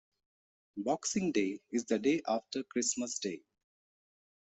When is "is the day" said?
1.71-2.23